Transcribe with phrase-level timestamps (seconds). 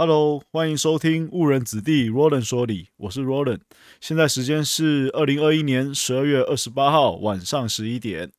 [0.00, 3.62] Hello，欢迎收听误人子弟 Roland 说理，我是 Roland。
[4.00, 8.30] 现在时间是二零二一年十二月二十八号晚上十一点。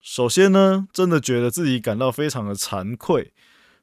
[0.00, 3.32] 首先呢，真的觉得自己感到非常的惭愧。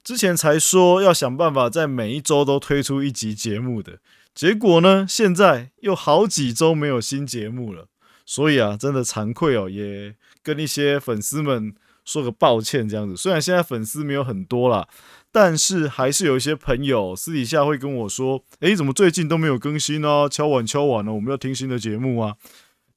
[0.06, 4.00] 之前才说要想办法在每一周都推出一集节目的，
[4.34, 7.90] 结果呢，现在又好几周没有新节目了。
[8.26, 11.76] 所以啊，真的惭愧哦，也跟一些粉丝们
[12.06, 12.88] 说个抱歉。
[12.88, 14.88] 这样子，虽然现在粉丝没有很多啦，
[15.32, 20.28] 但是还是有一些朋友私底下会跟我说：“诶，怎么最近都没有更新呢？
[20.30, 22.36] 敲碗敲碗了，我们要听新的节目啊。”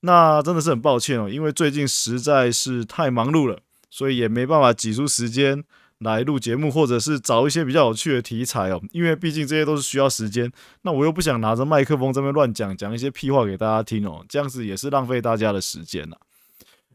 [0.01, 5.65] 那真的是很抱歉哦，因为最近实在是太忙碌了，所以也没办法挤出时间。
[6.01, 10.51] 来录节目，或者是找一些比较有趣的题材哦，因为毕竟这些都是需要时间。
[10.83, 16.17] 那我又不想拿着麦克风这边乱讲，讲一些屁话给大家听哦，这样子也是浪费大家的时间呐。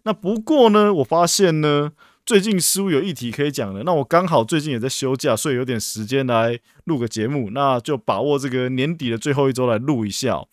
[0.04, 1.94] 那不过呢，我发现呢，
[2.30, 3.82] 最近似乎有议题可以讲的。
[3.82, 10.46] 那我刚好最近也在休假，所以有点时间来录个节目，那就把握这个年底的最后一周来录一下。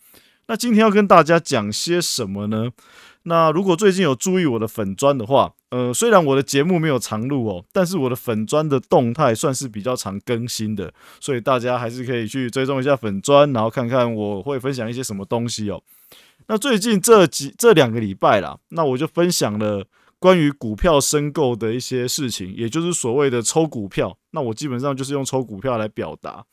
[0.47, 2.71] 那今天要跟大家讲些什么呢？
[3.25, 15.79] 那如果最近有注意我的粉砖的话，呃，虽然我的节目没有常录哦，但是我的粉砖的动态算是比较常更新的，所以大家还是可以去追踪一下粉砖，然后看看我会分享一些什么东西哦。
[16.47, 19.85] 那最近这几这两个礼拜啦，那我就分享了
[20.19, 24.17] 关于股票申购的一些事情，也就是所谓的抽股票。
[24.31, 26.45] 那我基本上就是用抽股票来表达。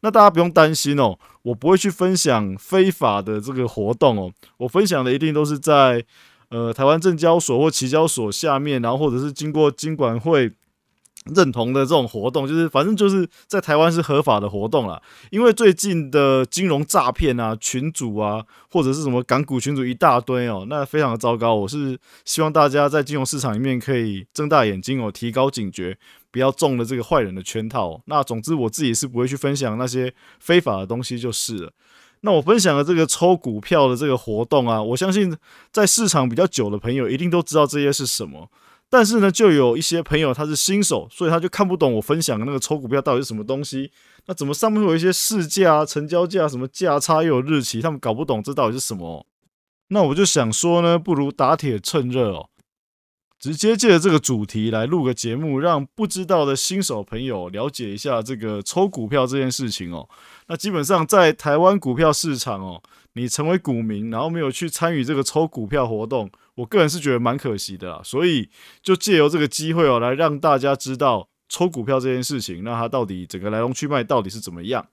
[0.00, 6.04] 那大家不用担心哦，我不会去分享非法的这个活动哦，我分享的一定都是在。
[6.48, 10.52] 呃，台湾证交所或期交所下面，然后或者是经过金管会
[11.34, 15.00] 认同的这种活动，就是反正就是在台湾是合法的活动啦。
[15.30, 21.54] 因为最近的金融诈骗啊、群主啊，或者是什么港股群主一大堆哦，那非常的糟糕。
[21.54, 25.96] 我是希望大家在金融市场里面可以睁大眼睛哦，提高警觉，
[26.30, 28.00] 不要中了这个坏人的圈套。
[28.06, 31.72] 那总之，我自己是不会去分享那些非法的东西就是了。
[32.24, 35.36] 那我分享的这个抽股票的这个活动啊，我相信
[35.72, 38.48] 在市场比较久的朋友一定都知道这些是什么。
[38.92, 43.90] 但是呢，就有一些朋友他是新手，所以他就看不懂我分享的那个抽股票到底是什么东西。
[44.26, 49.26] 那怎么上面会有一些市价啊、成交价、什么价差又有日期，他们搞不懂这到底是什么。
[49.88, 52.50] 那我就想说呢，不如打铁趁热哦。
[53.40, 60.06] 直接借着这个主题来录个节目，让不知道的新手朋友了解一下这个抽股票这件事情哦。
[60.48, 62.82] 那基本上在台湾股票市场哦，
[63.14, 68.00] 你成为股民，然后没有去参与这个抽股票活动，我个人是觉得蛮可惜的啦。
[68.04, 68.50] 所以
[68.82, 74.86] 就借由这个机会哦，来让大家知道抽股票这件事情，那它到底整个来龙去脉到底是怎么样。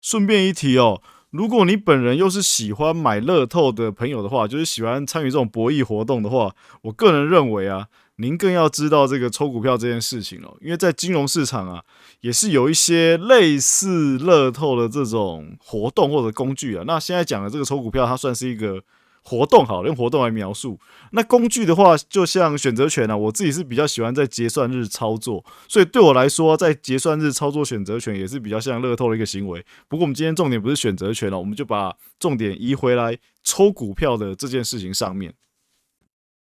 [0.00, 1.02] 顺便一提哦。
[1.30, 11.82] 如果你本人又是喜欢买乐透的朋友的话，就是喜欢参与这种博弈活动的话，我个人认为啊，您更要知道这个抽股票这件事情哦，因为在金融市场啊，
[12.20, 16.84] 也是有一些类似乐透的这种活动或者工具啊。
[16.86, 18.82] 那现在讲的这个抽股票，它算是一个。
[19.24, 20.78] 活动好，用活动来描述。
[21.12, 29.64] 那工具的话，就像选择权啊，我自己是比较喜欢在结算日操作，所以对我来说，在结算日操作选择权也是比较像乐透的一个行为。
[29.88, 35.34] 不过我们今天重点不是选择权了，我们就把重点移回来抽股票的这件事情上面。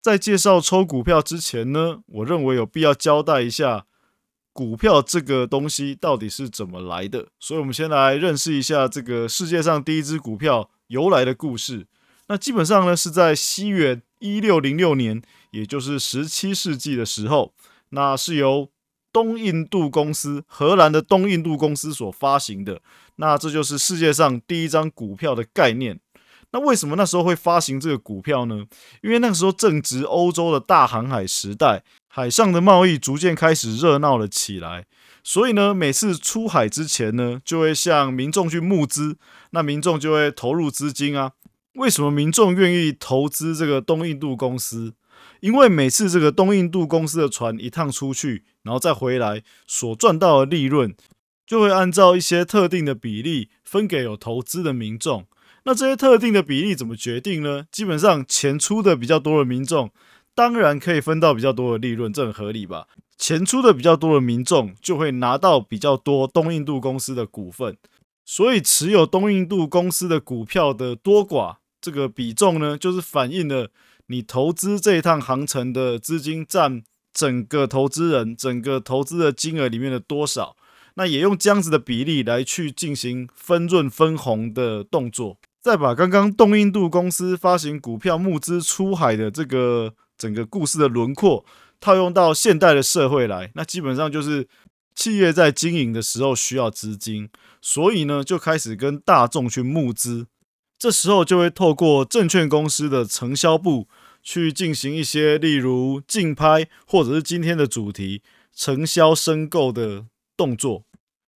[0.00, 3.86] 在介绍抽股票之前呢，我认为有必要交代一下
[4.52, 7.26] 股票这个东西到底是怎么来的。
[7.40, 11.88] 所以，我们先来认识一下这个世界上第一只股票由来的故事。
[12.28, 17.52] 那基本上呢，是在西元一六零六年，也就是十七世纪的时候，
[17.90, 18.68] 那是由
[19.12, 22.80] 东印度公司，荷兰的东印度公司所发行的。
[23.16, 25.98] 那这就是世界上第一张股票的概念。
[26.52, 28.64] 那为什么那时候会发行这个股票呢？
[29.02, 34.86] 因为那个时候正值欧洲的大航海时代，海上的贸易逐渐开始热闹了起来。
[35.22, 39.18] 所以呢，每次出海之前呢，就会向民众去募资，
[39.50, 41.32] 那民众就会投入资金啊。
[41.78, 44.94] 为什么民众愿意投资这个东印度公司？
[45.40, 50.92] 因为每次这个东印度公司的船一趟出去，然后再回来，所赚到的利润
[51.46, 55.26] 就会按照一些特定的比例分给有投资的民众。
[55.62, 57.66] 那这些特定的比例怎么决定呢？
[57.70, 59.92] 基本上钱出的比较多的民众，
[60.34, 62.88] 当然可以分到比较多的利润，这很合理吧？
[63.16, 67.76] 钱出的比较多的民众就会拿到比较多东印度公司的股份，
[68.24, 71.58] 所以持有东印度公司的股票的多寡。
[71.80, 73.70] 这个比重呢，就是反映了
[74.06, 76.82] 你投资这一趟航程的资金占
[77.12, 80.56] 整个投资人整个投资的金额里面的多少。
[80.94, 85.38] 那也用这样子的比例来去进行分润分红的动作。
[85.60, 91.44] 再把刚刚东印度公司发行股票募资出海的这个整个故事的轮廓
[91.78, 94.48] 套用到现代的社会来，那基本上就是
[94.94, 97.28] 企业在经营的时候需要资金，
[97.60, 100.26] 所以呢就开始跟大众去募资。
[100.78, 103.88] 这时候就会透过证券公司的承销部
[104.22, 108.22] 去进行一些，例如竞拍或者是今天的主题
[108.54, 110.84] 承销申购的动作。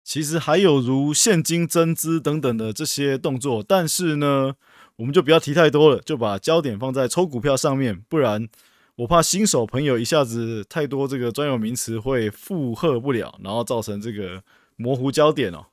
[0.05, 4.55] 其实还有如现金增资等等的这些动作，但是呢，
[4.97, 8.49] 我们就不要提太多了，就把焦点放在抽股票上面，不然
[8.97, 14.43] 我怕新手朋友一下子太多这个专有名词会负荷不了，然后造成这个
[14.77, 15.67] 模糊焦点哦。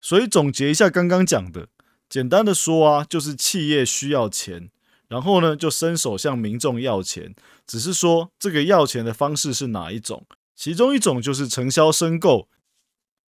[0.00, 1.68] 所以总结一下刚刚讲的，
[2.08, 4.70] 简单的说啊，就是企业需要钱，
[5.08, 7.34] 然后呢就伸手向民众要钱，
[7.66, 10.26] 只是说这个要钱的方式是哪一种，
[10.56, 12.48] 其中一种就是承销申购。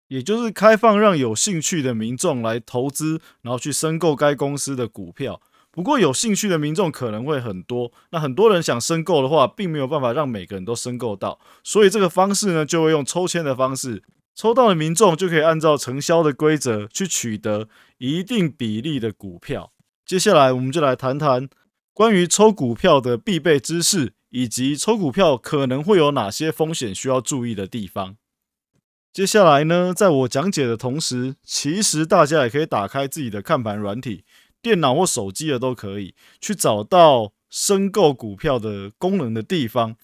[0.08, 5.40] 也就是开放让有兴趣的民众来投资，然后去申购该公司的股票。
[5.70, 14.02] 不过有兴趣的民众可能会很多，那很多人想申购的话，并没有办法让每个人都申购到，所以这个方式呢，就会用抽签的方式，
[14.34, 19.72] 抽到的民众就可以按照承销的规则去取得一定比例的股票。
[20.06, 21.48] 接下来我们就来谈谈
[21.94, 28.18] 关于抽股票的必备知识，以及抽股票可能会有哪些风险需要注意的地方。
[29.12, 34.24] 接下来呢，在我讲解的同时，其实大家也可以打开自己的看盘软体，
[34.62, 39.96] 电脑或手机的都可以去找到申购股票的功能的地方。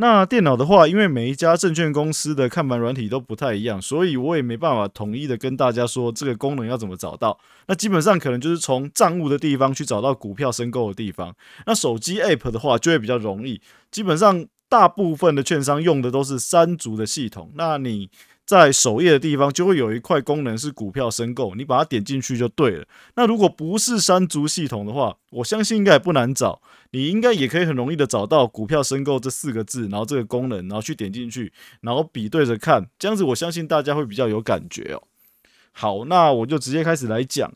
[0.00, 7.38] 那电脑的话，因为每一家证券公司的看盘软体都不太一样，所以我也没办法统一的跟大家说这个功能要怎么找到。
[7.66, 11.34] 那基本上可能就是从账务的地方去找到股票申购的地方。
[11.66, 13.60] 那手机 App 的话就会比较容易，
[13.90, 14.46] 基本上。
[14.70, 18.10] 大部分的券商用的都是三足的系统，那你
[18.48, 22.88] 在首页的地方就会有一块功能是股票申购，你把它点进去就对了。
[23.14, 26.62] 那如果不是三足系统的话，我相信应该也不难找，
[26.92, 31.52] 你应该也可以很容易的找到股票申购这四个字，然后这个功能，然后去点进去，
[31.82, 35.02] 然后比对着看，这样子我相信大家会比较有感觉哦。
[35.72, 37.52] 好，那我就直接开始来讲。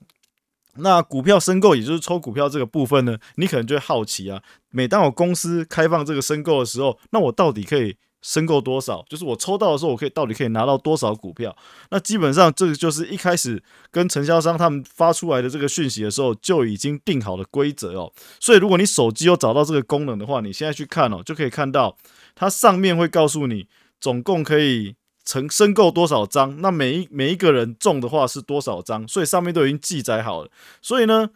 [0.76, 4.42] 那股票申购，也就是抽股票这个部分呢，你可能就会好奇啊。
[4.68, 9.04] 每当我公司开放这个申购的时候，那我到底可以申购多少？
[9.10, 11.54] 就是我抽到的时候，我可以到底可以拿到多少股票？
[11.90, 18.10] 那基本上这个就是一开始跟承销商他们发出来的这个讯息的时候就已经定好的规则哦。
[18.40, 21.96] 所以如果你手机有找到这个功能的话，你现在去看哦，就可以看到
[22.34, 23.66] 它上面会告诉你
[24.00, 24.94] 总共可以。
[25.24, 26.60] 成申购多少张？
[26.60, 29.06] 那每一每一个人中的话是多少张？
[29.06, 30.50] 所以上面都已经记载好了。
[30.82, 31.30] 所以呢，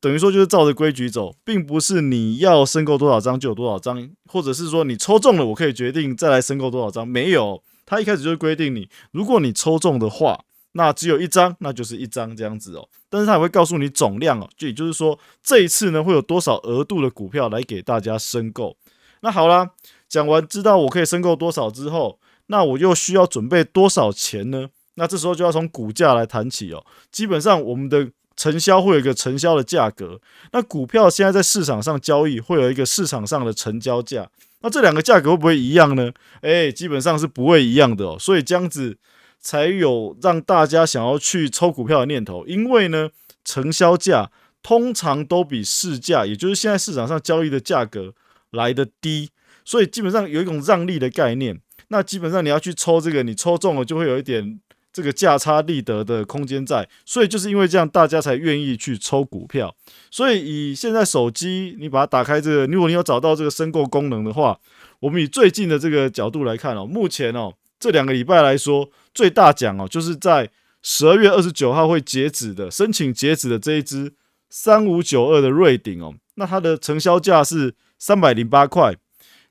[0.00, 7.06] 等于说就是照着规矩走，并不是你要申购多少张就有多少张，或者是说你抽中了，我可以决定再来申购多少张。
[7.06, 12.88] 没有，他一开始就规定你，如果你抽中的话，那只有一张，那就是一张这样子哦。
[13.08, 18.76] 但是他也会告诉你总量哦，就也就是说这一次呢会有多少额度的股票来给大家申购。
[19.22, 19.70] 那好啦，
[20.08, 22.18] 讲完知道我可以申购多少之后。
[22.48, 24.68] 那我又需要准备多少钱呢？
[24.94, 26.86] 那这时候就要从股价来谈起哦。
[27.10, 30.20] 基本上我们的承销会有一个承销的价格，
[30.52, 34.28] 那股票现在在市场上交易会有一个市场上的成交价。
[34.60, 36.12] 那这两个价格会不会一样呢？
[36.40, 38.16] 诶，基本上是不会一样的哦。
[38.18, 38.98] 所以这样子
[39.40, 43.10] 才有让大家想要去抽股票的念头，因为呢，
[43.44, 44.30] 成交价
[44.62, 48.12] 通常都比市价，也就是现在市场上交易的价格
[48.50, 49.30] 来的低，
[49.64, 51.60] 所以基本上有一种让利的概念。
[51.88, 54.58] 那基本上你要去抽这个，你抽中了就会有一点
[54.96, 59.76] 这个价差利得的空间在，所以就是因为这样，大家才愿意去抽股票。
[60.10, 64.58] 所以以现在手机你把它打开这个，如果你有找到这个申购功能的话，
[65.00, 70.50] 我们以最近的这个角度来看哦，目前哦这两个礼拜来说，最大奖哦就是在
[70.80, 74.14] 十二月二十九号会截止的申请截止的这一支
[74.48, 78.96] 三五九二的瑞鼎哦，那它的成交价是三百零八块。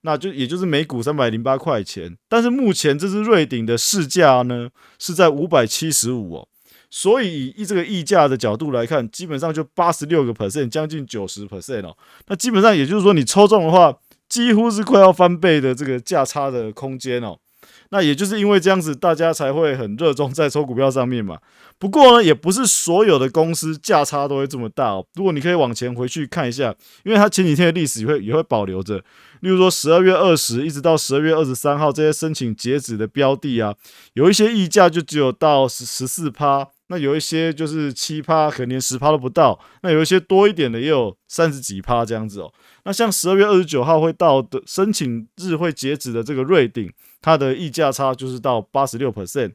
[0.05, 4.69] 那就也就是每股三百零八块钱，但是目前这只瑞鼎的市价呢
[4.99, 6.47] 是在五百七十五哦，
[6.91, 11.97] 所以以这个溢价的角度来看，基本上就八十六个 percent，将近九十 percent 哦。
[12.27, 13.97] 那基本上也就是说，你抽中的话，
[14.29, 17.39] 几乎是快要翻倍的这个价差的空间哦。
[17.95, 21.39] 那也就是因为这样子，大家才会很热衷在抽股票上面嘛。
[21.79, 25.05] 不过呢，也不是所有的公司价差都会这么大哦。
[25.13, 26.75] 如果你可以往前回去看一下，
[27.05, 28.97] 因为它前几天的历史也会也会保留着。
[29.39, 33.73] 例如说，十二月二十一直到十二月二十三号这些申请截止的标的啊，
[34.11, 39.57] 有一些溢价就只有到十十四趴，那有一些就是七趴，可能连十趴都不到。
[39.83, 42.51] 那有一些多一点的也有三十几趴这样子哦。
[42.83, 46.91] 那像十二月二十九号会到的申请日会截止的这个瑞鼎。
[47.25, 49.53] 它的溢价差就是到八十六 percent，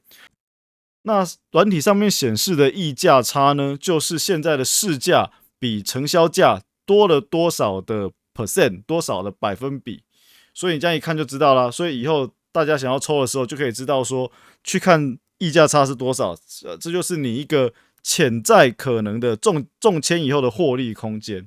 [1.02, 10.02] 那软体上面显示的溢价差呢，就是现在的市价比成交价多了多少的 percent，多少的百分比，
[10.52, 11.70] 所以你这样一看就知道了。
[11.70, 14.32] 所以以后大家想要抽的时候，就可以知道说
[14.64, 16.30] 去看溢价差是多少，
[16.64, 17.72] 呃，这就是你一个
[18.02, 21.46] 潜在可能的中中签以后的获利空间。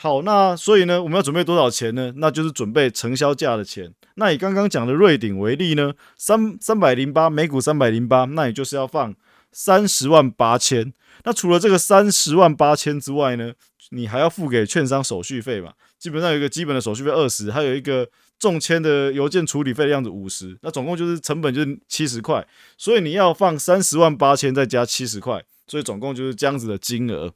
[0.00, 2.12] 好，那所以呢，我们要准备多少钱呢？
[2.18, 3.92] 那就是准备承销价的钱。
[4.14, 9.12] 那以刚刚讲的瑞鼎为例呢，三三百零八每股三百零八，那也就是要放
[9.50, 10.94] 三十万八千。
[11.24, 13.52] 那除了这个三十万八千之外呢，
[13.90, 15.72] 你还要付给券商手续费嘛？
[15.98, 22.46] 基本上有一个基本的手续费二十，还有一个中签的邮件处理费的样子五十，那总共就是成本就是七十块。
[22.76, 27.32] 所以你要放三十万八千再加七十块，所以总共就是这样子的金额。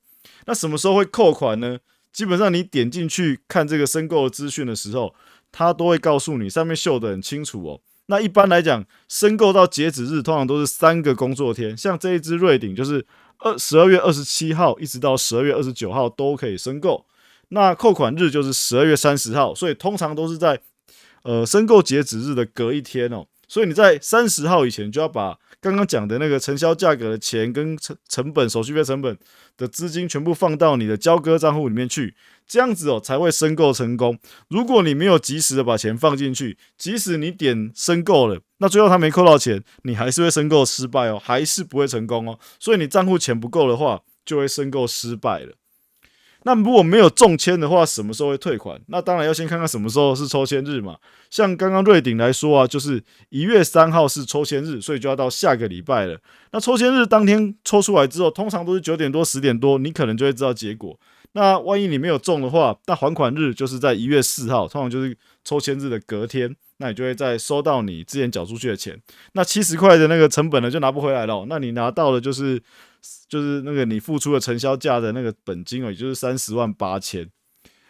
[0.46, 1.80] 那什么时候会扣款呢？
[2.12, 5.14] 基本上你点进去看这个申购资讯的时候，
[5.50, 7.80] 它都会告诉你，上面秀的很清楚哦。
[8.06, 13.06] 那一般来讲，申购到截止日通常都是三个工作天，像这一支瑞鼎就是
[13.38, 17.06] 二十二月二十七号一直到十二月二十九号都可以申购。
[17.48, 20.60] 那扣款日就是十二月三十号，所以通常都是在
[21.22, 23.26] 呃申购截止日的隔一天哦。
[23.46, 29.16] 所以你在三十号以前就要把刚刚讲的那个承销价格的钱跟成成本、手续费成本
[29.56, 32.16] 的资金全部放到你的交割账户里面去，
[32.48, 34.18] 这样子哦才会申购成功。
[34.48, 42.36] 如果你没有及时的把钱放进去，即使你点申购了，那最后他没扣到钱，你还是会申购失败哦，还是不会成功哦。
[42.58, 45.52] 所以你账户钱不够的话，就会申购失败了。
[46.44, 48.80] 那如果没有中签的话，什么时候会退款？
[48.88, 50.96] 那当然要先看看什么时候是抽签日嘛。
[51.30, 56.18] 像刚刚瑞鼎来说啊，就是一月三号是抽签日，所以就要到下个礼拜了。
[56.50, 60.98] 那抽签日当天抽出来之后，通常都是九点多、十点多，你可能就会知道结果。
[61.32, 69.00] 那万一你没有中的话，那还款日就是在一月四号，通常就是抽签日的隔天，那你就会再收到你之前缴出去的钱。
[69.32, 71.46] 那七十块的那个成本呢，就拿不回来了。
[71.48, 72.60] 那你拿到的就是。
[73.28, 77.28] 就是那个你付出的承销价的那个本金哦，也就是三十万八千。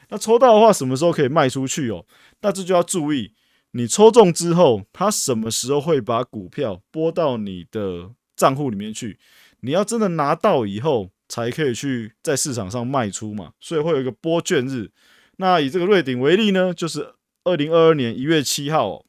[0.09, 2.05] 那抽到的话，什么时候可以卖出去哦？
[2.41, 3.33] 那这就要注意，
[3.73, 9.19] 你抽中之后，他什么时候会把股票拨到你的账户里面去？
[9.61, 13.53] 你要真的拿到以后，才可以去在市场上卖出嘛。
[13.61, 14.91] 所以会有一个拨券日。
[15.37, 17.15] 那以这个瑞鼎为例呢，就是
[17.45, 19.05] 二零二二年一月七号。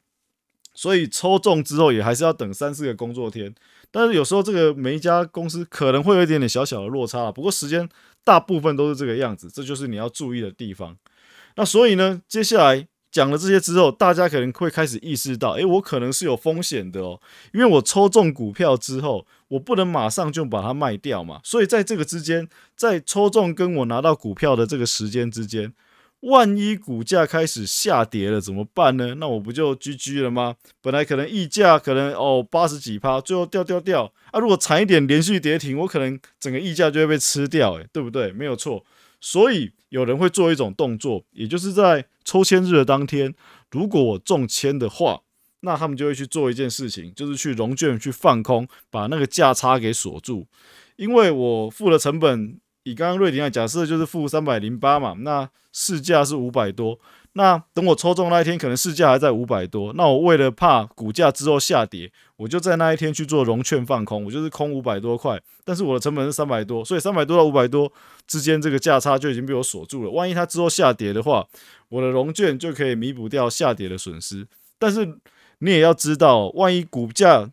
[0.73, 3.53] 所以抽中之后，也还是要等三四个工作天。
[3.91, 7.87] 但是有时候这个每一家公司可能会有一点点小小的落差，不过时间
[8.23, 10.97] 大部分都是这个样子，这就是你要注意的地方。
[11.55, 17.21] 那所以呢，接下来讲了这些之后，大家可能会开始意识到，诶，我可能是有风险的哦，
[17.53, 21.39] 因为我抽中股票之后，我不能马上就把它卖掉嘛。
[21.43, 25.71] 所以在这个之间，在抽中跟我拿到股票的这个时间之间。
[26.25, 29.15] 万一股价开始下跌了怎么办呢？
[29.15, 30.55] 那我不就 GG 了吗？
[30.81, 34.39] 本来可能溢价可能哦八十几趴，最后掉掉掉啊！
[34.39, 38.31] 如果惨一点连续跌停，我可能整个溢价就会被吃掉，诶，对不对？
[38.31, 38.85] 没有错。
[39.19, 43.35] 所以有人会做一种动作，也就是在抽签日的当天，
[43.71, 45.23] 如果我中签的话，
[45.59, 50.47] 那他们就会去做一件事情，就是去融券去放空，把那个价差给锁住，
[50.95, 52.59] 因为我付了成本。
[52.83, 56.99] 以刚刚瑞鼎来假设就是负三百零八嘛，那市价是五百多，
[57.33, 67.91] 那等我抽中那一天，可能市价还在五百多，那我为了怕股价之后下跌，我就在那一天去做融券放空，我就是空五百多块，但是我的成本是三百多，所以三百多到五百多
[68.27, 70.11] 之间这个价差就已经被我锁住了。
[70.11, 71.47] 万一它之后下跌的话，
[71.89, 74.45] 我的融券就可以弥补掉下跌的损失。
[74.77, 75.17] 但是
[75.59, 77.49] 你也要知道，万一股价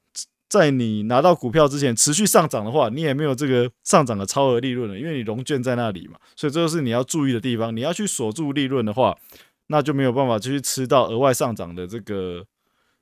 [0.50, 7.74] 在你拿到股票之前持续上涨的话，你也没有这个上涨的超额利润了，因为你融券在那里嘛，所以这就是你要注意的地方。
[7.74, 9.16] 你要去锁住利润的话，
[9.68, 12.44] 那就没有办法去吃到额外上涨的这个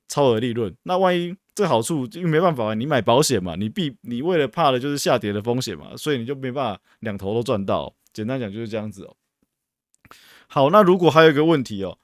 [0.07, 0.71] 超额利润。
[0.83, 7.95] 那万一这好处因为没办法，你买保险嘛，你必你为了怕的就是下跌的风险嘛，所以你就没办法两头都赚到。
[8.13, 9.15] 简单讲就是这样子哦。
[10.45, 11.97] 好，那如果还有一个问题哦，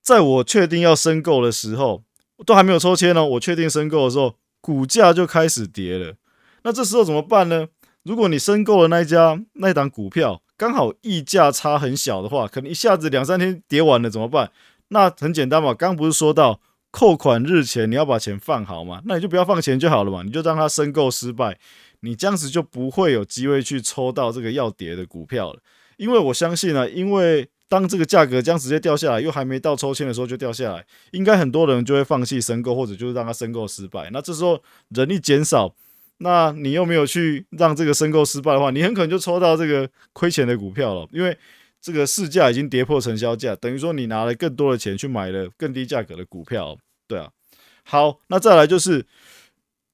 [0.00, 2.04] 在我确定要申购的时候，
[2.46, 4.36] 都还没有抽签哦，我确定申购的时候。
[4.60, 6.14] 股价就开始跌了，
[6.62, 7.68] 那这时候怎么办呢？
[8.02, 14.50] 如果你申购了那一家那一档股票，刚好溢价差很小的话，可能一下子两三天跌完了怎么办？
[14.88, 16.60] 那很简单嘛，刚不是说到
[16.90, 21.58] 扣款日前你要把钱放好嘛，那你就不要放钱就好了嘛，你就让它申购失败，
[22.00, 25.60] 你这样子就不会有机会去抽到这个要跌的股票了。
[25.98, 34.08] 因为我相信呢，因为当这个价格将直接掉下来，又还没到抽签的时候就掉下来，应该很多人就会放弃申购，或者就是让它申购失败。
[34.10, 35.74] 那这时候人力减少，
[36.18, 41.36] 那你又没有去让这个申购失败的话，你很可能就抽到这个亏钱的股票了，因为
[41.80, 46.78] 这个市价已经跌破成交价，等于说你拿了更多的钱去买了更低价格的股票。
[47.06, 47.30] 对啊，
[47.84, 49.04] 好，那再来就是，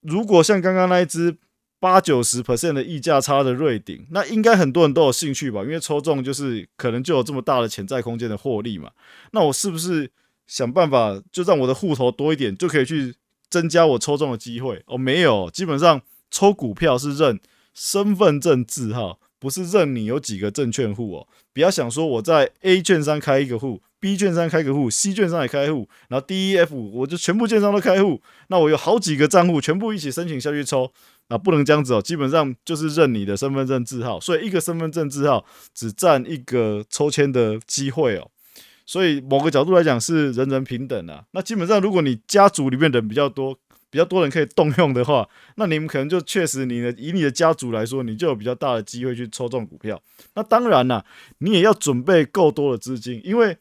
[0.00, 1.36] 如果像刚刚那一只。
[1.84, 5.60] 八九十 percent 的溢价差的瑞鼎，那应该很多人都有兴趣吧？
[5.60, 8.90] 因为抽中就是可能就有这么大的潜在空间的获利嘛。
[9.32, 10.10] 那我是不是
[10.46, 13.14] 想办法就让我的户头多一点，就可以去
[13.50, 14.82] 增加我抽中的机会。
[14.86, 16.00] 哦，没有，基本上
[16.30, 17.38] 抽股票是认
[17.74, 21.28] 身份证字号，不是认你有几个证券户哦。
[21.52, 30.90] 不要想说我在 A 券商开一个户，B 券商开个户，C 券商也开户，然后 D、E、F 我就全部券商都开户，那我有好几个账户，全部一起申请下去抽。
[31.28, 38.30] 啊，不能这样子哦，基本上就是认你的身份证字号，所以一个身份证字号只占一个抽签的机会哦，
[38.84, 41.24] 所以某个角度来讲是人人平等啊。
[41.30, 43.56] 那基本上如果你家族里面人比较多，
[43.88, 45.26] 比较多人可以动用的话，
[45.56, 49.98] 那你们可能就确实你的以你的家族来说，你就有比较大的机会去抽中股票。
[50.34, 51.02] 那当然啦，
[51.38, 53.56] 你也要准备够多的资金，因为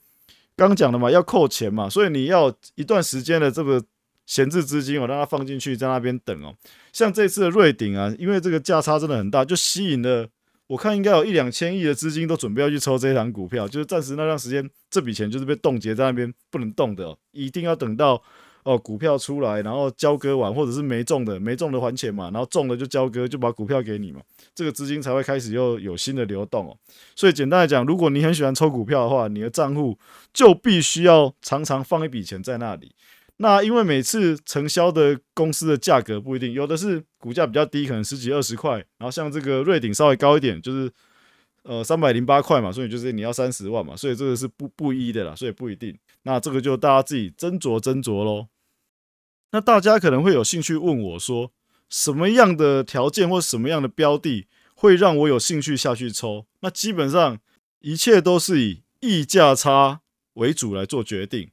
[0.57, 3.81] 刚讲的嘛，要扣钱嘛，所以你要一段时间的这个。
[4.25, 6.55] 闲置资金，我让它放进去，在那边等哦。
[6.91, 10.27] 像这次的瑞鼎啊，因为这个价差真的很大，就吸引了
[10.67, 18.19] 我看应该有一两千亿的资金都准备要去抽这一档股票，就是暂时那段时间这笔钱就是被冻结在那边不能动的，一定要等到
[18.63, 24.21] 哦股票出来，然后交割完，或者是没中的没中的还钱嘛，然后中了就交割，就把股票给你嘛，
[24.55, 26.77] 这个资金才会开始又有新的流动哦。
[27.13, 29.99] 所以简单来讲，如果你很喜欢抽股票的话，你的账户
[30.31, 32.95] 就必须要常常放一笔钱在那里。
[33.43, 40.89] 那因为每次承销的公司的价格不一定，有的是股价比较低，可能十几二十块，然后像这个瑞鼎稍微高一点，就是
[41.63, 45.93] 呃三百零八块嘛，所以就是你要三十万嘛，所以这个是不不一的啦，所以不一定。
[46.21, 48.47] 那这个就大家自己斟酌斟酌喽。
[49.51, 51.51] 那大家可能会有兴趣问我说，
[51.89, 56.45] 什么样的条件或什么样的标的会让我有兴趣下去抽？
[56.61, 57.37] 那基本上
[57.81, 59.99] 一切都是以溢价差
[60.35, 61.49] 为主来做决定。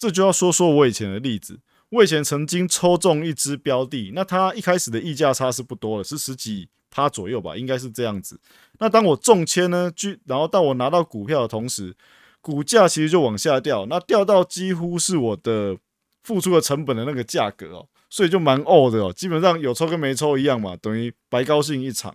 [0.00, 1.60] 这就要说说我以前的例子。
[1.90, 8.40] 我以前曾经抽中一只标的，那它一开始的溢价差是不多的，是十几趴左右吧，应该是这样子。
[8.78, 11.94] 那当我中签呢，就然后到我拿到股票的同时，
[12.40, 15.76] 股价其实就往下掉，那掉到几乎是我的
[16.22, 22.14] 付出的成本的那个价格哦，所以就蛮呕的哦，基本上有抽跟没抽一样嘛，等于白高兴一场。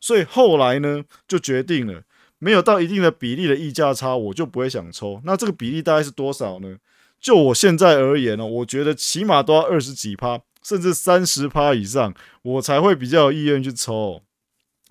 [0.00, 2.04] 所以后来呢，就决定了，
[2.38, 5.20] 没有到一定的比例的溢价差，我就不会想抽。
[5.24, 6.76] 那这个比例大概是多少呢？
[7.20, 14.22] 就我现在而言呢，我觉得起码都要二十几趴，甚至三十趴以上，我才会比较有意愿去抽。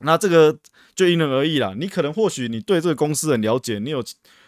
[0.01, 0.57] 那这个
[0.95, 1.73] 就因人而异啦。
[1.77, 4.03] 你可能或许你对这个公司很了解，你有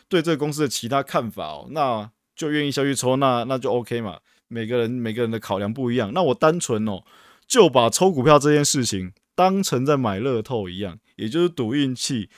[0.07, 4.19] 对这个公司的其他看法哦，那就愿意下去抽，那那就 OK 嘛。
[4.47, 6.11] 每个人每个人的考量不一样。
[6.13, 7.03] 那我单纯哦，
[7.47, 12.29] 就把抽股票这件事情当成在买乐透一样，也就是赌运气，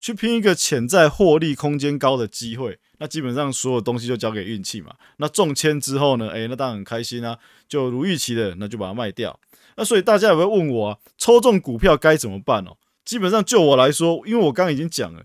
[0.00, 2.78] 去拼一个潜在获利空间高的机会。
[2.98, 4.94] 那基本上所有东西就交给运气嘛。
[5.18, 6.28] 那中签之后呢？
[6.30, 9.38] 诶，那当然很开心啊，就如预期的，那就把它卖掉。
[9.76, 12.76] 那所以大家也会问我啊，抽中股票该怎么办哦？
[13.04, 15.24] 基本上就我来说，因为我刚刚已经讲了，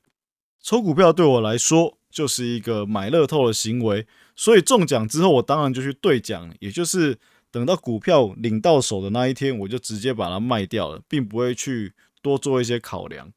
[0.62, 4.08] 抽股票对我来说就是一个买乐透的行为。
[4.38, 7.18] 所以中奖之后，我当然就去兑奖，也就是
[7.52, 13.32] 等到股票领到手的那一天，我就直接把它卖掉了，并不会去多做一些考量。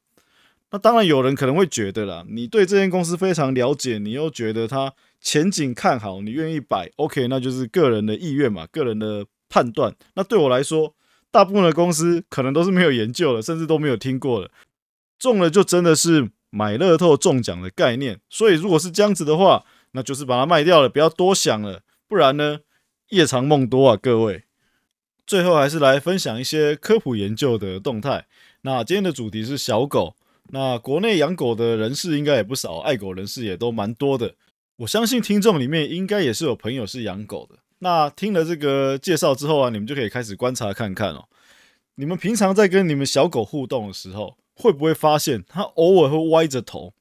[0.71, 9.95] 那当然，有人可能会觉得啦，你对这间公司非常了解，你又觉得它前景看好，你愿意摆，OK，那就是个人的意愿嘛，个人的判断。
[10.13, 10.93] 那对我来说，
[11.31, 14.51] 大部分的公司可能都是没有研究的，甚至都没有听过的，
[15.17, 18.19] 中了就真的是买乐透中奖的概念。
[18.29, 22.59] 所以如果是这样子的话，那就是把它卖掉了，不要多想了，不然呢，
[23.09, 24.43] 夜长梦多啊，各位。
[25.25, 28.27] 最后还是来分享一些科普研究的动态。
[28.61, 30.15] 那今天的主题是小狗。
[30.51, 34.35] 那国内养狗的人士应该也不少，爱狗人士也都蛮多的。
[34.77, 37.57] 我相信听众里面应该也是有朋友是养狗的。
[37.79, 41.25] 那听了这个介绍之后啊，你们就可以开始观察看看哦。
[41.95, 46.93] 你们平常在跟你们小狗互动的时候，会不会发现它偶尔会歪着头？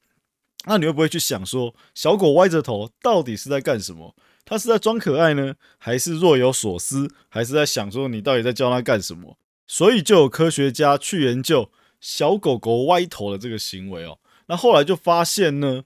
[0.66, 4.14] 那你会不会去想说，小狗歪着头到底是在干什么？
[4.44, 9.38] 它是在装可爱呢，还是若有所思，还是在想说你到底在教它干什么？
[9.66, 11.70] 所以就有科学家去研究。
[12.00, 15.84] 小狗狗歪头的这个行为哦，那后来就发现呢，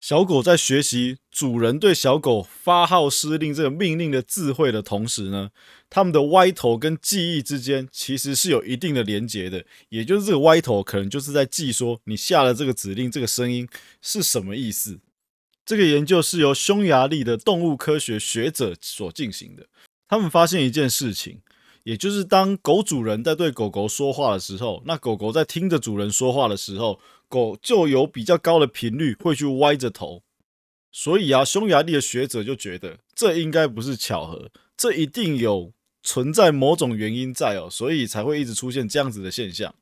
[0.00, 5.50] 小狗在学习主人对小狗发号施令这个命令的智慧的同时呢，
[5.90, 13.68] 它们的歪头跟记忆之间其实是有一定的连结的，也就是这个歪头可能就是在记说你下了这个指令，这个声音
[14.00, 14.98] 是什么意思。
[15.64, 19.66] 这个研究是由匈牙利的动物科学学者所进行的，
[20.08, 21.40] 他们发现一件事情。
[21.84, 30.22] 也就是当狗主人在对狗狗说话的时候，那狗狗在听着主人说话的时候，狗就有比较高的频率会去歪着头。
[30.92, 39.74] 所以啊，匈牙利的学者就觉得这应该不是巧合，这一定有存在某种原因在哦，所以才会一直出现这样子的现象。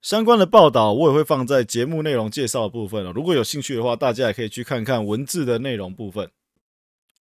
[0.00, 3.12] 相关的报道我也会放在节目内容介绍的部分哦。
[3.14, 6.30] 如果有兴趣的话，大家也可以去看看文字的内容部分。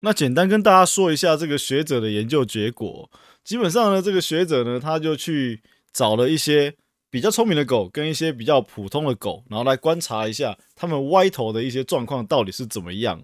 [0.05, 3.09] 那简单跟大家说一下这个学者的研究结果。
[3.41, 5.61] 基本上呢，这个学者呢，他就去
[5.93, 6.75] 找了一些
[7.09, 13.23] 比较聪明的狗跟一些比较普通的狗，然后来观察一下它们歪头的一些状况到底是怎么样。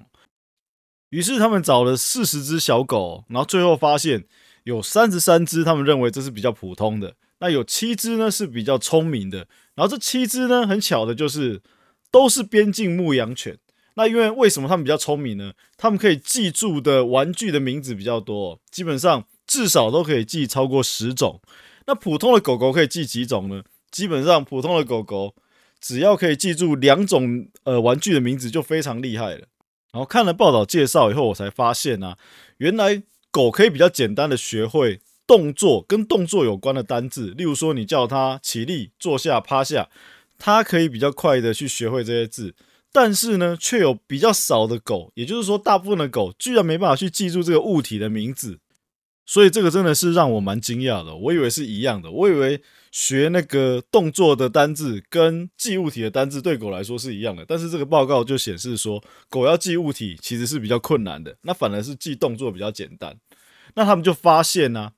[1.10, 4.24] 于是他们找了四十只小狗，然后最后发现
[4.64, 7.16] 有三十三只，他们认为这是比较普通的。
[7.40, 9.40] 那有七只呢是比较聪明的。
[9.76, 11.62] 然后这七只呢，很巧的就是
[12.10, 13.58] 都是边境牧羊犬。
[13.96, 15.54] 那因为为什么他们比较聪明呢？
[15.78, 21.42] 他们可以记住的玩具的名字比较多，基本上至少都可以记超过十种。
[21.88, 23.64] 那普通的狗狗可以记几种呢？
[23.92, 25.36] 基本上普通的狗狗
[25.82, 29.48] 只要可以记住两种呃玩具的名字就非常厉害了。
[29.92, 32.18] 然后看了报道介绍以后，我才发现啊，
[32.58, 39.90] 原来狗可以比较简单的学会动作跟动作有关的单字，例如说你叫它起立、坐下、趴下，
[40.38, 42.54] 它可以比较快的去学会这些字。
[42.92, 48.60] 但是呢，却有比较少的狗，也就是说，大部分的狗居然没办法去记住这个物体的名字，
[49.28, 51.16] 所以这个真的是让我蛮惊讶的。
[51.16, 52.60] 我以为是一样的，我以为
[52.92, 59.00] 学那个动作的单字跟记物体的单字对狗来说是一样的，但是这个报告就显示说，
[59.30, 63.16] 狗要记物体其实是比较困难的，那反而是记动作比较简单。
[63.76, 64.94] 那他们就发现呢，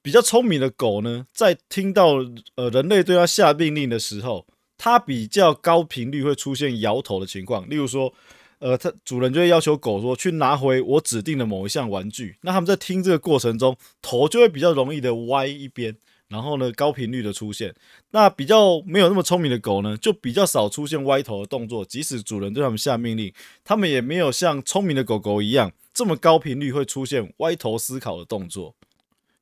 [0.00, 4.46] 比较聪明的狗呢，在听到呃人类对它下命令的时候。
[4.78, 8.14] 它比较高频率会出现摇头的情况，例如说，
[8.60, 15.96] 呃，它主人就会要求狗说去拿回我指定的某一项玩具，那他们在听这个过程中，头就会比较容易的歪一边，
[16.28, 17.74] 然后呢，高频率的出现。
[18.12, 28.76] 那比较没有那么聪明的狗呢，就比较少出现歪头的动作，即使主人对他们下命令，他们也没有像聪明的狗狗一样这么高频率会出现歪头思考的动作。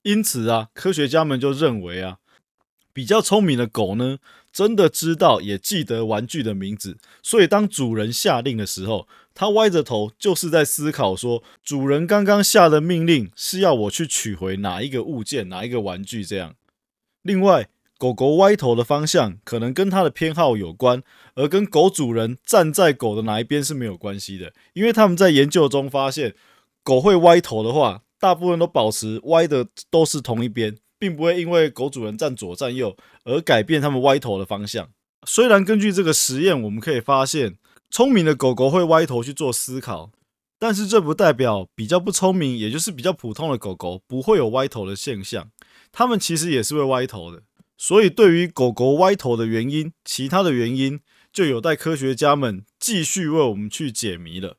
[0.02, 2.16] 因此啊，科学家们就认为啊。
[2.92, 4.16] 比较聪明的狗呢，
[4.56, 16.54] 真的知道也记得玩具的名字，所以当主人下令的时候，它歪着头就是在思考说，主人刚刚下的命令是要我去取回哪一个物件、哪一个玩具这样。
[17.20, 21.02] 另外，狗狗歪头的方向可能跟它的偏好有关，
[21.34, 26.34] 而跟狗主人站在狗的哪一边是没有关系的，因为他们在研究中发现，
[26.82, 30.78] 狗会歪头的话，大部分都保持歪的都是同一边。
[30.98, 34.88] 并不会因为狗主人站左站右而改变它们歪头的方向。
[35.26, 37.56] 虽然根据这个实验，我们可以发现
[37.90, 40.10] 聪明的狗狗会歪头去做思考，
[40.58, 45.50] 但是这不代表比较不聪明，也就是比较普通的狗狗不会有歪头的现象。
[45.90, 47.42] 它们其实也是会歪头的。
[47.78, 54.56] 所以，对于狗狗歪头的原因，其他的原因就有待科学家们继续为我们去解谜了。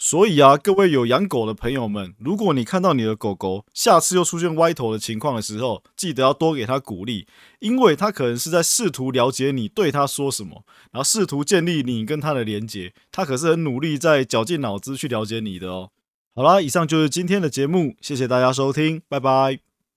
[0.00, 7.26] 所以啊，各位有养狗的朋友们，如果你看到你的狗狗下次又出现歪头的情况的时候，记得要多给它鼓励，
[7.58, 12.94] 因为它可能是在试图了解你对它说什么，然后试图建立你跟它的连接。
[13.10, 15.90] 它可是很努力在绞尽脑汁去了解你的哦。
[16.36, 19.67] 好啦，以上就是今天的节目，谢谢大家收听，拜拜。